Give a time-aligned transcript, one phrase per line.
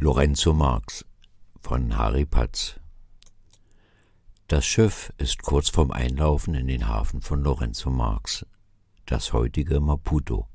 [0.00, 1.04] Lorenzo Marx
[1.60, 2.78] von Harry Patz
[4.46, 8.46] Das Schiff ist kurz vorm Einlaufen in den Hafen von Lorenzo Marx,
[9.06, 10.46] das heutige Maputo,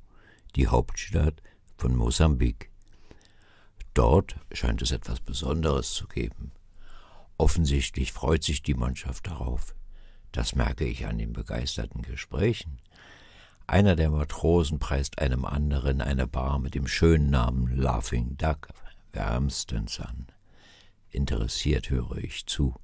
[0.55, 1.41] die Hauptstadt
[1.75, 2.71] von Mosambik.
[3.93, 6.54] Dort scheint es etwas Besonderes zu geben.
[7.36, 9.75] Offensichtlich freut sich die Mannschaft darauf.
[10.32, 12.80] Das merke ich an den begeisterten Gesprächen.
[13.68, 18.70] Einer der Matrosen preist einem anderen eine Bar mit dem schönen Namen Laughing Duck
[19.14, 20.27] wärmstens an.
[21.10, 22.75] Interessiert höre ich zu.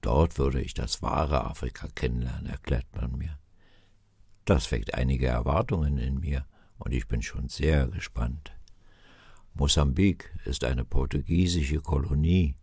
[0.00, 3.38] Dort würde ich das wahre Afrika kennenlernen, erklärt man mir.
[4.44, 6.46] Das weckt einige Erwartungen in mir,
[6.78, 8.52] und ich bin schon sehr gespannt.
[9.54, 12.54] Mosambik ist eine portugiesische Kolonie,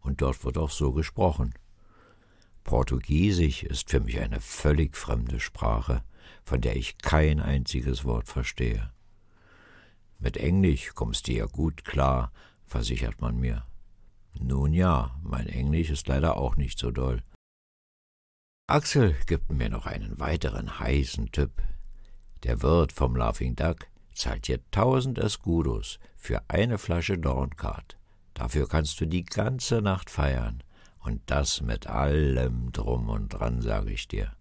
[0.00, 1.52] und dort wird auch so gesprochen.
[2.62, 6.02] Portugiesisch ist für mich eine völlig fremde Sprache,
[6.44, 8.93] von der ich kein einziges Wort verstehe.
[10.24, 12.32] Mit Englisch kommst du ja gut klar,
[12.64, 13.66] versichert man mir.
[14.32, 17.22] Nun ja, mein Englisch ist leider auch nicht so doll.
[18.66, 21.62] Axel gibt mir noch einen weiteren heißen Tipp.
[22.42, 27.98] Der Wirt vom Laughing Duck zahlt dir tausend Escudos für eine Flasche Dorncard.
[28.32, 30.62] Dafür kannst du die ganze Nacht feiern.
[31.00, 34.34] Und das mit allem drum und dran, sage ich dir.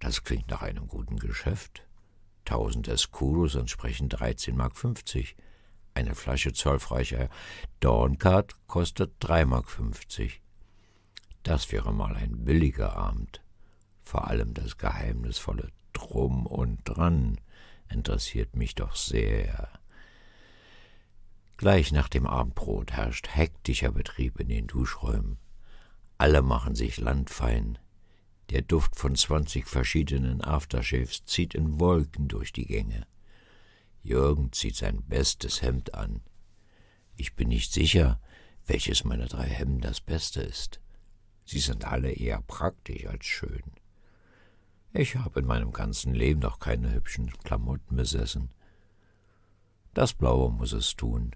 [0.00, 1.85] Das klingt nach einem guten Geschäft.
[2.46, 4.74] 1000 Escudos entsprechen 13,50 Mark.
[5.94, 7.28] Eine Flasche zollfreicher
[7.80, 10.40] Dorncard kostet 3,50 Mark.
[11.42, 13.42] Das wäre mal ein billiger Abend.
[14.02, 17.40] Vor allem das geheimnisvolle Drum und Dran
[17.88, 19.68] interessiert mich doch sehr.
[21.56, 25.38] Gleich nach dem Abendbrot herrscht hektischer Betrieb in den Duschräumen.
[26.18, 27.78] Alle machen sich landfein,
[28.50, 33.06] der Duft von zwanzig verschiedenen Aftershaves zieht in Wolken durch die Gänge.
[34.02, 36.20] Jürgen zieht sein bestes Hemd an.
[37.16, 38.20] Ich bin nicht sicher,
[38.66, 40.80] welches meiner drei Hemden das beste ist.
[41.44, 43.62] Sie sind alle eher praktisch als schön.
[44.92, 48.50] Ich habe in meinem ganzen Leben noch keine hübschen Klamotten besessen.
[49.92, 51.32] Das Blaue muss es tun.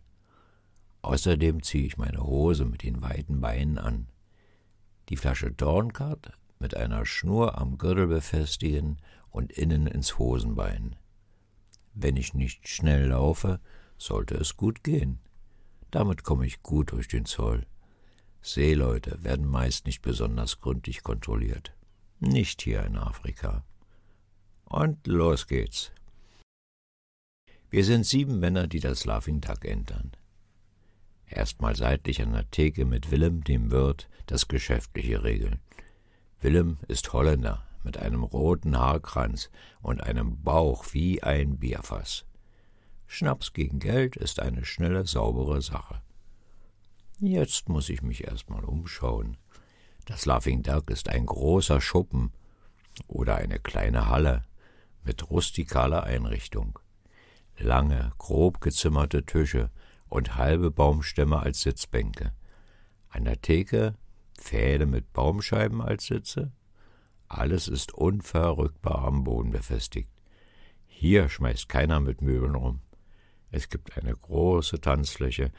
[1.03, 4.07] Außerdem ziehe ich meine Hose mit den weiten Beinen an.
[5.09, 8.99] Die Flasche Dornkart mit einer Schnur am Gürtel befestigen
[9.31, 10.95] und innen ins Hosenbein.
[11.95, 13.61] Wenn ich nicht schnell laufe,
[13.99, 15.19] sollte es gut gehen.
[15.91, 17.67] Damit komme ich gut durch den Zoll.
[18.43, 21.73] Seeleute werden meist nicht besonders gründlich kontrolliert.
[22.21, 23.65] Nicht hier in Afrika.
[24.65, 25.91] Und los geht's.
[27.71, 30.13] Wir sind sieben Männer, die das Laughing Duck entern.
[31.27, 35.61] Erstmal seitlich an der Theke mit Willem, dem Wirt, das Geschäftliche regeln.
[36.41, 39.51] Willem ist Holländer mit einem roten Haarkranz
[39.83, 42.25] und einem Bauch wie ein Bierfass.
[43.07, 46.01] Schnaps gegen Geld ist eine schnelle, saubere Sache.
[47.19, 49.37] Jetzt muss ich mich erstmal umschauen.
[50.07, 52.33] Das Laughing Duck ist ein großer Schuppen
[53.07, 54.45] oder eine kleine Halle
[55.05, 56.79] mit rustikaler Einrichtung.
[57.59, 59.71] Lange, grob gezimmerte Tische
[60.09, 62.33] und halbe Baumstämme als Sitzbänke.
[63.11, 63.95] An der Theke
[64.41, 66.51] Pfähle mit Baumscheiben als Sitze.
[67.29, 70.11] Alles ist unverrückbar am Boden befestigt.
[70.87, 72.81] Hier schmeißt keiner mit Möbeln rum.
[73.53, 75.53] Es gibt eine große Tanzfläche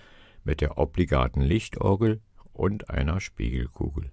[0.44, 2.22] mit der obligaten Lichtorgel
[2.54, 4.12] und einer Spiegelkugel.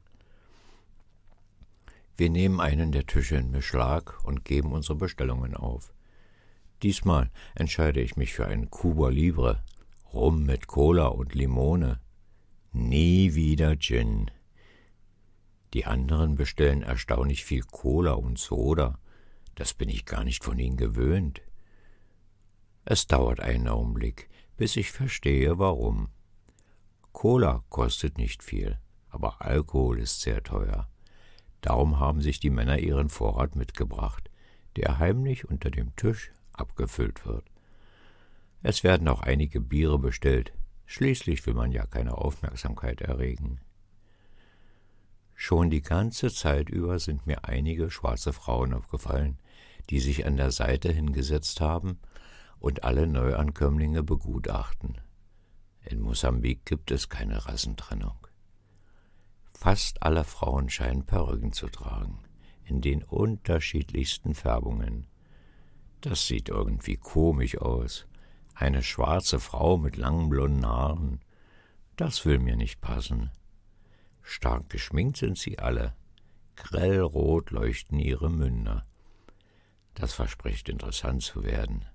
[2.16, 5.92] Wir nehmen einen der Tische in Beschlag und geben unsere Bestellungen auf.
[6.82, 9.62] Diesmal entscheide ich mich für einen Cuba Libre,
[10.12, 12.00] Rum mit Cola und Limone.
[12.72, 14.30] Nie wieder Gin.
[15.74, 18.98] Die anderen bestellen erstaunlich viel Cola und Soda.
[19.54, 21.42] Das bin ich gar nicht von ihnen gewöhnt.
[22.84, 26.08] Es dauert einen Augenblick, bis ich verstehe, warum.
[27.12, 28.78] Cola kostet nicht viel,
[29.10, 30.88] aber Alkohol ist sehr teuer.
[31.60, 34.30] Darum haben sich die Männer ihren Vorrat mitgebracht,
[34.76, 37.44] der heimlich unter dem Tisch abgefüllt wird.
[38.62, 40.52] Es werden auch einige Biere bestellt,
[40.86, 43.60] schließlich will man ja keine Aufmerksamkeit erregen.
[45.40, 49.38] Schon die ganze Zeit über sind mir einige schwarze Frauen aufgefallen,
[49.88, 52.00] die sich an der Seite hingesetzt haben
[52.58, 55.00] und alle Neuankömmlinge begutachten.
[55.84, 58.26] In Mosambik gibt es keine Rassentrennung.
[59.52, 62.18] Fast alle Frauen scheinen Perücken zu tragen,
[62.64, 65.06] in den unterschiedlichsten Färbungen.
[66.00, 68.08] Das sieht irgendwie komisch aus.
[68.56, 71.20] Eine schwarze Frau mit langen blonden Haaren.
[71.94, 73.30] Das will mir nicht passen.
[74.30, 75.94] Stark geschminkt sind sie alle.
[76.54, 78.86] Grellrot leuchten ihre Münder.
[79.94, 81.86] Das verspricht interessant zu werden.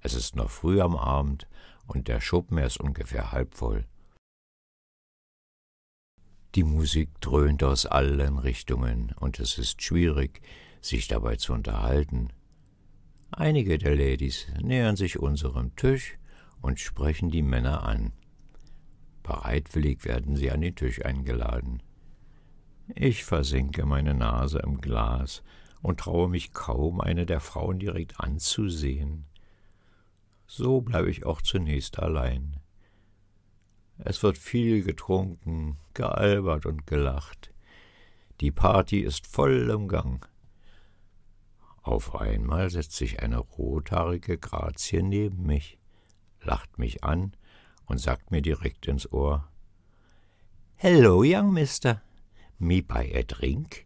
[0.00, 1.46] Es ist noch früh am Abend
[1.86, 3.86] und der Schuppen ist ungefähr halb voll.
[6.54, 10.40] Die Musik dröhnt aus allen Richtungen, und es ist schwierig,
[10.80, 12.30] sich dabei zu unterhalten.
[13.30, 16.16] Einige der Ladies nähern sich unserem Tisch
[16.62, 18.12] und sprechen die Männer an.
[19.22, 21.82] Bereitwillig werden sie an den Tisch eingeladen.
[22.94, 25.42] Ich versenke meine Nase im Glas
[25.80, 29.26] und traue mich kaum, eine der Frauen direkt anzusehen.
[30.46, 32.58] So bleibe ich auch zunächst allein.
[33.98, 37.52] Es wird viel getrunken, gealbert und gelacht.
[38.40, 40.28] Die Party ist voll im Gang.
[41.82, 45.78] Auf einmal setzt sich eine rothaarige Grazie neben mich,
[46.40, 47.36] lacht mich an
[47.92, 49.46] und sagt mir direkt ins Ohr
[50.76, 52.00] Hello, young mister.
[52.58, 53.84] Me buy a drink?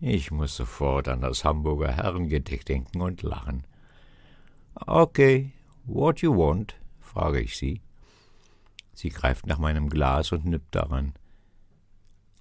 [0.00, 3.66] Ich muss sofort an das Hamburger Herrengedicht denken und lachen.
[4.86, 5.52] Okay,
[5.84, 6.76] what you want?
[7.00, 7.82] frage ich sie.
[8.94, 11.14] Sie greift nach meinem Glas und nippt daran.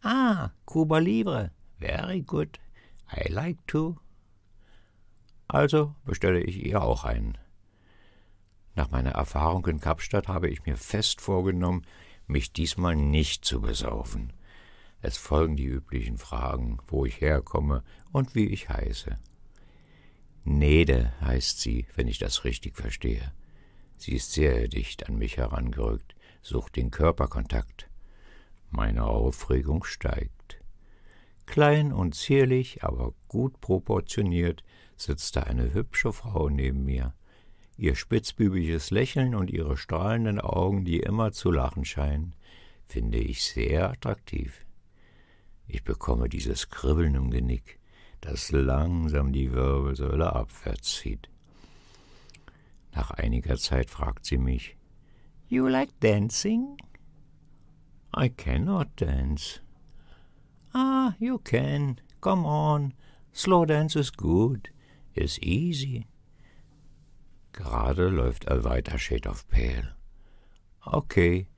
[0.03, 1.49] Ah, Cuba Libre.
[1.79, 2.59] Very good.
[3.11, 3.97] I like to.
[5.47, 7.35] Also bestelle ich ihr auch einen.
[8.79, 11.85] Nach meiner Erfahrung in Kapstadt habe ich mir fest vorgenommen,
[12.27, 14.31] mich diesmal nicht zu besaufen.
[15.01, 17.83] Es folgen die üblichen Fragen, wo ich herkomme
[18.13, 19.17] und wie ich heiße.
[20.45, 23.33] Nede heißt sie, wenn ich das richtig verstehe.
[23.97, 27.89] Sie ist sehr dicht an mich herangerückt, sucht den Körperkontakt.
[28.69, 30.61] Meine Aufregung steigt.
[31.47, 34.63] Klein und zierlich, aber gut proportioniert
[34.95, 37.13] sitzt da eine hübsche Frau neben mir.
[37.79, 42.33] Ihr spitzbübiges Lächeln und ihre strahlenden Augen, die immer zu lachen scheinen,
[42.87, 44.65] finde ich sehr attraktiv.
[45.65, 47.79] Ich bekomme dieses Kribbeln im Genick,
[48.19, 51.29] das langsam die Wirbelsäule abwärts zieht.
[52.93, 54.75] Nach einiger Zeit fragt sie mich,
[55.47, 56.75] You like dancing?
[58.13, 59.61] I cannot dance.
[60.73, 62.01] Ah, you can.
[62.19, 62.93] Come on.
[63.33, 64.69] Slow dance is good.
[65.15, 66.08] Is easy.
[67.59, 69.93] Gerade läuft er weiter Shade of Pale.
[70.81, 71.49] Okay,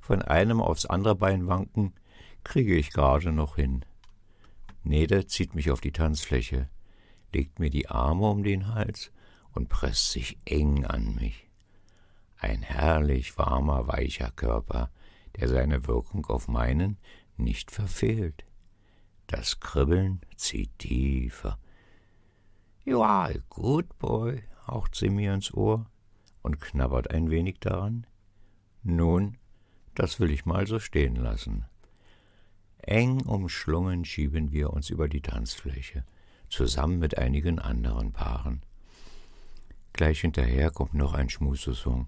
[0.00, 1.92] von einem aufs andere Bein wanken
[2.44, 3.84] kriege ich gerade noch hin.
[4.84, 6.70] Nede zieht mich auf die Tanzfläche,
[7.34, 9.12] legt mir die Arme um den Hals
[9.52, 11.50] und presst sich eng an mich.
[12.38, 14.90] Ein herrlich warmer, weicher Körper,
[15.36, 16.96] der seine Wirkung auf meinen
[17.36, 18.46] nicht verfehlt.
[19.26, 21.58] Das Kribbeln zieht tiefer.
[22.82, 25.86] You are a good boy, haucht sie mir ins Ohr
[26.42, 28.06] und knabbert ein wenig daran.
[28.82, 29.36] Nun,
[29.94, 31.64] das will ich mal so stehen lassen.
[32.78, 36.04] Eng umschlungen schieben wir uns über die Tanzfläche,
[36.48, 38.62] zusammen mit einigen anderen Paaren.
[39.92, 42.06] Gleich hinterher kommt noch ein Schmusesong.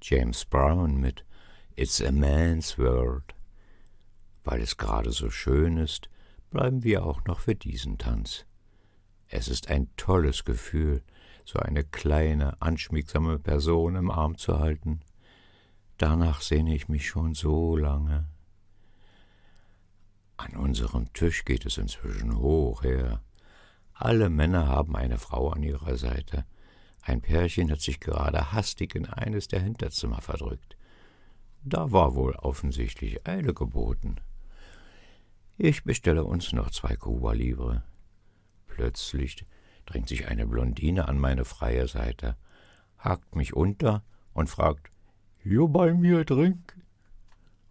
[0.00, 1.24] James Brown mit
[1.76, 3.34] It's a Man's World.
[4.44, 6.08] Weil es gerade so schön ist,
[6.50, 8.46] bleiben wir auch noch für diesen Tanz.
[9.32, 11.04] Es ist ein tolles Gefühl,
[11.44, 15.00] so eine kleine, anschmiegsame Person im Arm zu halten.
[15.98, 18.26] Danach sehne ich mich schon so lange.
[20.36, 23.22] An unserem Tisch geht es inzwischen hoch her.
[23.94, 26.44] Alle Männer haben eine Frau an ihrer Seite.
[27.02, 30.76] Ein Pärchen hat sich gerade hastig in eines der Hinterzimmer verdrückt.
[31.62, 34.16] Da war wohl offensichtlich Eile geboten.
[35.56, 37.84] Ich bestelle uns noch zwei Cuba Libre.
[38.70, 39.44] Plötzlich
[39.86, 42.36] drängt sich eine Blondine an meine freie Seite,
[42.98, 44.90] hakt mich unter und fragt,
[45.42, 46.76] »Hier bei mir Drink?«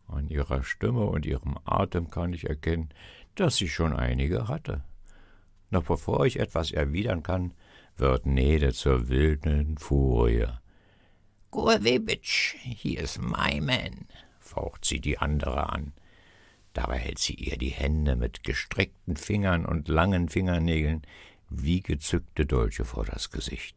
[0.08, 2.90] An ihrer Stimme und ihrem Atem kann ich erkennen,
[3.36, 4.84] dass sie schon einige hatte.
[5.70, 7.54] Noch bevor ich etwas erwidern kann,
[7.96, 10.48] wird Nede zur wilden Furie.
[11.52, 14.08] Gurewitsch, hier ist my man,
[14.40, 15.94] faucht sie die andere an.
[16.80, 21.02] Dabei hält sie ihr die Hände mit gestreckten Fingern und langen Fingernägeln
[21.50, 23.76] wie gezückte Dolche vor das Gesicht.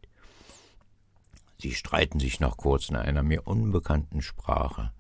[1.59, 4.93] Sie streiten sich noch kurz in einer mir unbekannten Sprache.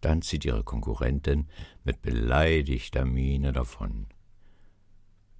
[0.00, 1.48] Dann zieht ihre Konkurrentin
[1.84, 4.06] mit beleidigter Miene davon.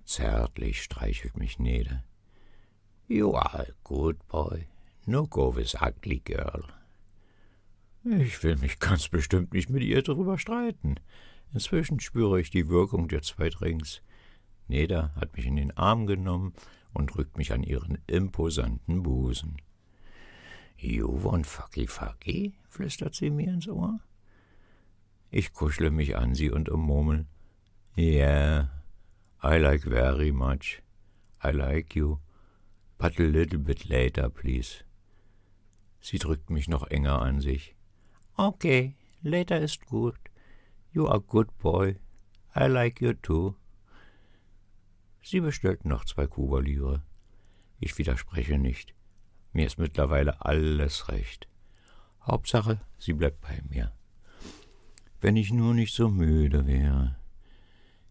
[0.04, 2.04] Zärtlich streichelt mich Nede.
[3.08, 4.68] You are a good boy.
[5.06, 6.62] No go with ugly girl.
[8.04, 11.00] Ich will mich ganz bestimmt nicht mit ihr darüber streiten.
[11.54, 14.02] Inzwischen spüre ich die Wirkung der zwei Drinks.
[14.66, 16.52] Neda hat mich in den Arm genommen
[16.92, 19.56] und drückt mich an ihren imposanten Busen.
[20.76, 22.54] You want fucky fucky?
[22.68, 24.00] flüstert sie mir ins Ohr.
[25.30, 27.26] Ich kuschle mich an sie und ummurmel.
[27.96, 28.70] Yeah,
[29.42, 30.82] I like very much.
[31.42, 32.18] I like you
[32.98, 34.82] but a little bit later, please.
[36.00, 37.74] Sie drückt mich noch enger an sich.
[38.36, 40.18] Okay, later ist gut.
[40.94, 41.96] You are good boy.
[42.54, 43.56] I like you too.
[45.24, 47.02] Sie bestellt noch zwei Kuberlire.
[47.80, 48.94] Ich widerspreche nicht.
[49.52, 51.48] Mir ist mittlerweile alles recht.
[52.22, 53.92] Hauptsache, sie bleibt bei mir.
[55.20, 57.16] Wenn ich nur nicht so müde wäre.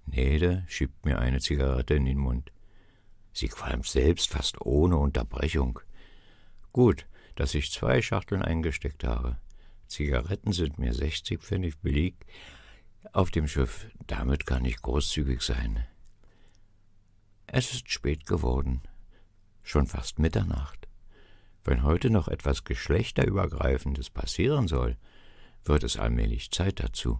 [0.05, 2.51] Nede schiebt mir eine Zigarette in den Mund.
[3.31, 5.79] Sie qualmt selbst fast ohne Unterbrechung.
[6.73, 9.37] Gut, dass ich zwei Schachteln eingesteckt habe.
[9.87, 12.15] Zigaretten sind mir 60 Pfennig billig
[13.11, 13.87] auf dem Schiff.
[14.07, 15.85] Damit kann ich großzügig sein.
[17.47, 18.81] Es ist spät geworden,
[19.61, 20.87] schon fast Mitternacht.
[21.63, 24.97] Wenn heute noch etwas Geschlechterübergreifendes passieren soll,
[25.65, 27.19] wird es allmählich Zeit dazu.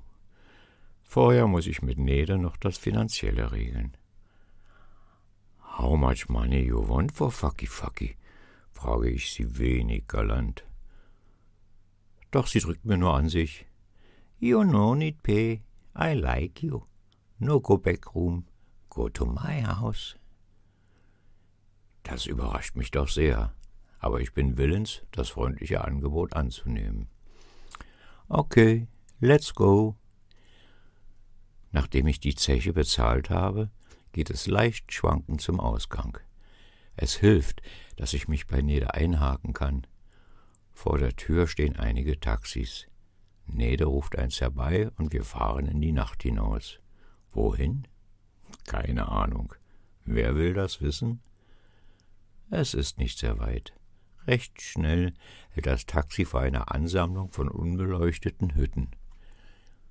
[1.03, 3.95] Vorher muss ich mit Nede noch das Finanzielle regeln.
[5.77, 8.17] How much money you want for fucky fucky?
[8.71, 10.65] frage ich sie wenig galant.
[12.31, 13.65] Doch sie drückt mir nur an sich.
[14.39, 15.61] You no need pay.
[15.95, 16.83] I like you.
[17.39, 18.45] No go back room.
[18.89, 20.15] Go to my house.
[22.03, 23.53] Das überrascht mich doch sehr,
[24.00, 27.07] aber ich bin willens, das freundliche Angebot anzunehmen.
[28.27, 28.88] Okay,
[29.19, 29.95] let's go.
[31.71, 33.71] Nachdem ich die Zeche bezahlt habe,
[34.12, 36.17] geht es leicht schwankend zum Ausgang.
[36.95, 37.62] Es hilft,
[37.97, 39.88] dass ich mich bei Nede einhaken kann.
[40.71, 42.88] Vor der Tür stehen einige Taxis.
[43.45, 46.79] Nede ruft eins herbei und wir fahren in die Nacht hinaus.
[47.31, 47.88] Wohin?
[48.65, 49.53] Keine Ahnung.
[50.05, 51.21] Wer will das wissen?
[52.50, 53.73] Es ist nicht sehr weit.
[54.27, 55.13] Recht schnell
[55.51, 58.91] hält das Taxi vor einer Ansammlung von unbeleuchteten Hütten.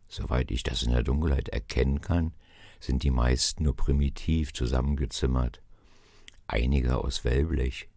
[0.09, 2.33] Soweit ich das in der Dunkelheit erkennen kann,
[2.81, 5.63] sind die meisten nur primitiv zusammengezimmert,
[6.47, 7.89] einige aus Wellblech.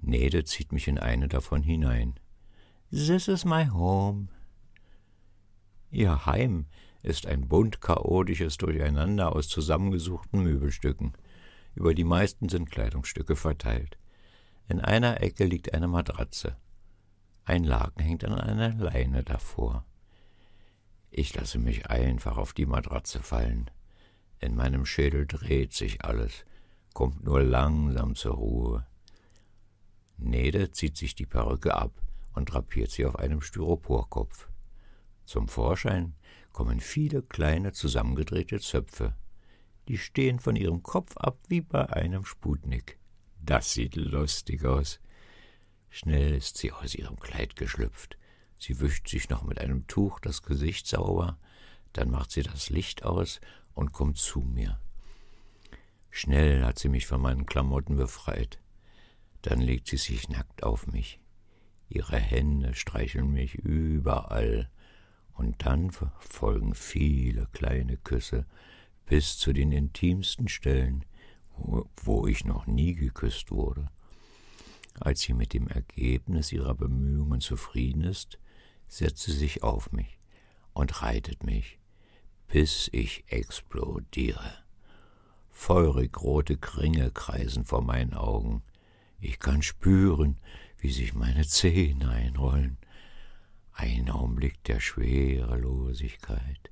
[0.00, 2.18] Nede zieht mich in eine davon hinein.
[2.90, 4.28] This is my home.
[5.90, 6.64] Ihr Heim
[7.02, 11.12] ist ein bunt chaotisches Durcheinander aus zusammengesuchten Möbelstücken.
[11.74, 13.98] Über die meisten sind Kleidungsstücke verteilt.
[14.68, 16.56] In einer Ecke liegt eine Matratze.
[17.44, 19.84] Ein Laken hängt an einer Leine davor.
[21.10, 23.70] Ich lasse mich einfach auf die Matratze fallen.
[24.40, 26.46] In meinem Schädel dreht sich alles,
[26.94, 28.86] kommt nur langsam zur Ruhe.
[30.16, 31.92] Nede zieht sich die Perücke ab
[32.38, 34.48] und drapiert sie auf einem Styroporkopf.
[35.26, 36.14] Zum Vorschein
[36.52, 39.14] kommen viele kleine zusammengedrehte Zöpfe.
[39.88, 42.98] Die stehen von ihrem Kopf ab wie bei einem Sputnik.
[43.40, 45.00] Das sieht lustig aus.
[45.90, 48.16] Schnell ist sie aus ihrem Kleid geschlüpft.
[48.58, 51.38] Sie wischt sich noch mit einem Tuch das Gesicht sauber,
[51.92, 53.40] dann macht sie das Licht aus
[53.74, 54.80] und kommt zu mir.
[56.10, 58.60] Schnell hat sie mich von meinen Klamotten befreit.
[59.42, 61.20] Dann legt sie sich nackt auf mich.
[61.88, 64.68] Ihre Hände streicheln mich überall,
[65.34, 68.44] und dann folgen viele kleine Küsse
[69.06, 71.04] bis zu den intimsten Stellen,
[71.56, 73.88] wo ich noch nie geküsst wurde.
[75.00, 78.38] Als sie mit dem Ergebnis ihrer Bemühungen zufrieden ist,
[78.88, 80.18] setzt sie sich auf mich
[80.72, 81.78] und reitet mich,
[82.48, 84.54] bis ich explodiere.
[85.50, 88.62] Feurig rote Kringe kreisen vor meinen Augen.
[89.20, 90.38] Ich kann spüren,
[90.78, 92.78] wie sich meine Zähne einrollen.
[93.72, 96.70] Ein Augenblick der Schwerelosigkeit.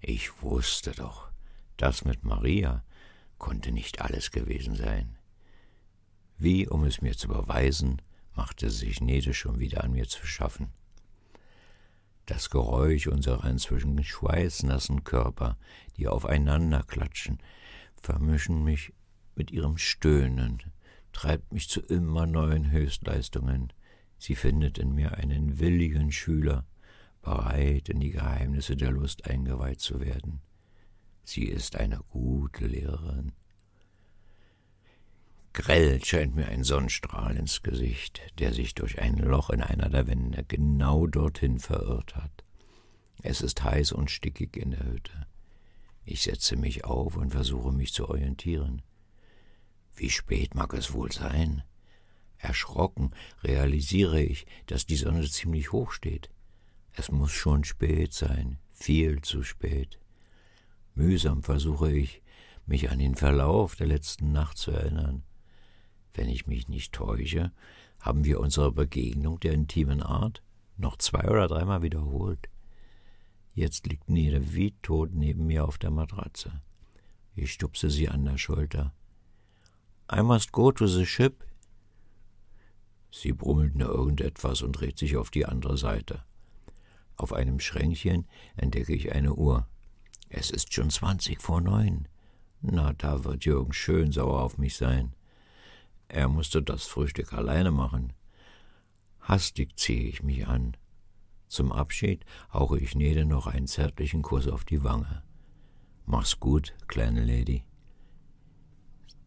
[0.00, 1.30] Ich wusste doch,
[1.76, 2.84] das mit Maria
[3.38, 5.16] konnte nicht alles gewesen sein.
[6.38, 8.02] Wie, um es mir zu beweisen,
[8.34, 10.72] machte sich Nede schon wieder an mir zu schaffen.
[12.26, 15.56] Das Geräusch unserer inzwischen schweißnassen Körper,
[15.96, 17.38] die aufeinander klatschen,
[18.00, 18.92] vermischen mich
[19.34, 20.62] mit ihrem Stöhnen,
[21.12, 23.72] treibt mich zu immer neuen Höchstleistungen.
[24.18, 26.66] Sie findet in mir einen willigen Schüler,
[27.22, 30.40] bereit, in die Geheimnisse der Lust eingeweiht zu werden.
[31.24, 33.32] Sie ist eine gute Lehrerin.
[35.52, 40.06] Grell scheint mir ein Sonnenstrahl ins Gesicht, der sich durch ein Loch in einer der
[40.06, 42.44] Wände genau dorthin verirrt hat.
[43.22, 45.26] Es ist heiß und stickig in der Hütte.
[46.04, 48.82] Ich setze mich auf und versuche mich zu orientieren.
[49.94, 51.62] Wie spät mag es wohl sein?
[52.38, 56.30] Erschrocken realisiere ich, dass die Sonne ziemlich hoch steht.
[56.92, 59.98] Es muss schon spät sein, viel zu spät.
[60.94, 62.22] Mühsam versuche ich,
[62.66, 65.22] mich an den Verlauf der letzten Nacht zu erinnern.
[66.14, 67.52] Wenn ich mich nicht täusche,
[68.00, 70.42] haben wir unsere Begegnung der intimen Art
[70.76, 72.48] noch zwei oder dreimal wiederholt.
[73.54, 76.62] Jetzt liegt Nede wie tot neben mir auf der Matratze.
[77.34, 78.92] Ich stupse sie an der Schulter.
[80.14, 81.42] I must go to the ship.
[83.10, 86.22] Sie brummelt nur irgendetwas und dreht sich auf die andere Seite.
[87.16, 88.26] Auf einem Schränkchen
[88.56, 89.66] entdecke ich eine Uhr.
[90.28, 92.08] Es ist schon zwanzig vor neun.
[92.60, 95.14] Na, da wird Jürgen schön sauer auf mich sein.
[96.08, 98.12] Er musste das Frühstück alleine machen.
[99.20, 100.76] Hastig ziehe ich mich an.
[101.48, 105.22] Zum Abschied hauche ich Nede noch einen zärtlichen Kuss auf die Wange.
[106.04, 107.64] Mach's gut, kleine Lady.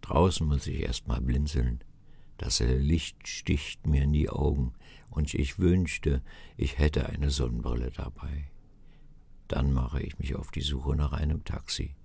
[0.06, 1.84] Draußen muss ich erst mal blinzeln.
[2.38, 4.74] Das Licht sticht mir in die Augen,
[5.10, 6.22] und ich wünschte,
[6.58, 8.52] ich hätte eine Sonnenbrille dabei.
[9.48, 11.96] Dann mache ich mich auf die Suche nach einem Taxi.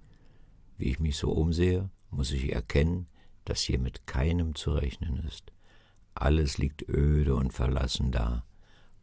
[0.79, 3.07] Wie ich mich so umsehe, muss ich erkennen,
[3.45, 5.53] dass hier mit keinem zu rechnen ist.
[6.15, 8.47] Alles liegt öde und verlassen da.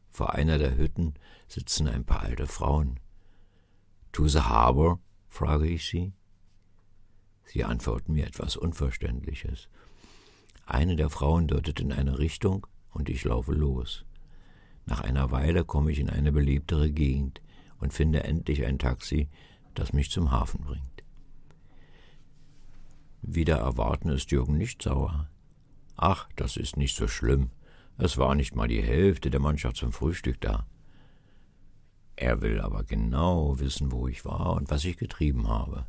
[0.09, 1.13] Vor einer der Hütten
[1.47, 2.99] sitzen ein paar alte Frauen.
[4.11, 4.99] To the harbor?
[5.27, 6.13] frage ich sie.
[7.47, 9.69] Sie antworten mir etwas Unverständliches.
[10.65, 14.05] Eine der Frauen deutet in eine Richtung und ich laufe los.
[14.85, 17.41] Nach einer Weile komme ich in eine belebtere Gegend
[17.79, 19.29] und finde endlich ein Taxi,
[19.75, 21.03] das mich zum Hafen bringt.
[23.21, 25.29] Wieder erwarten ist Jürgen nicht sauer.
[25.95, 27.51] Ach, das ist nicht so schlimm.
[27.97, 30.67] Es war nicht mal die Hälfte der Mannschaft zum Frühstück da.
[32.15, 35.85] Er will aber genau wissen, wo ich war und was ich getrieben habe.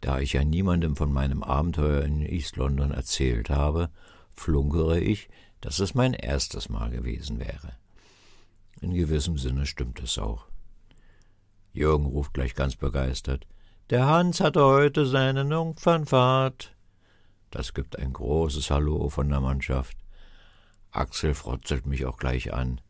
[0.00, 3.90] Da ich ja niemandem von meinem Abenteuer in East London erzählt habe,
[4.34, 5.28] flunkere ich,
[5.60, 7.72] dass es mein erstes Mal gewesen wäre.
[8.80, 10.46] In gewissem Sinne stimmt es auch.
[11.72, 13.46] Jürgen ruft gleich ganz begeistert.
[13.90, 16.74] Der Hans hatte heute seine Jungfernfahrt.
[17.50, 19.96] Das gibt ein großes Hallo von der Mannschaft.
[20.92, 22.80] Axel frotzelt mich auch gleich an.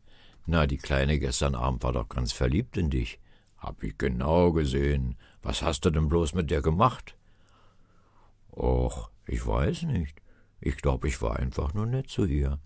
[0.45, 3.19] Na, die Kleine gestern Abend war doch ganz verliebt in dich.
[3.57, 5.17] Hab ich genau gesehen.
[5.41, 7.17] Was hast du denn bloß mit der gemacht?
[8.51, 10.21] Och, ich weiß nicht.
[10.59, 12.59] Ich glaube, ich war einfach nur nett zu ihr.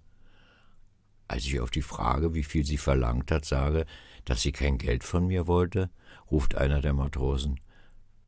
[1.28, 3.86] Als ich auf die Frage, wie viel sie verlangt hat, sage,
[4.26, 5.90] dass sie kein Geld von mir wollte,
[6.30, 7.60] ruft einer der Matrosen.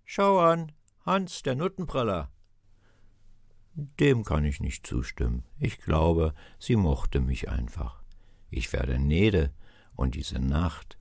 [0.05, 0.71] Schau an,
[1.05, 2.31] Hans, der Nuttenpraller.
[3.73, 5.43] Dem kann ich nicht zustimmen.
[5.59, 8.01] Ich glaube, sie mochte mich einfach.
[8.49, 9.53] Ich werde Nede
[9.95, 10.97] und diese Nacht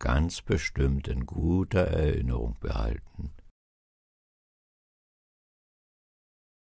[0.00, 3.30] ganz bestimmt in guter Erinnerung behalten.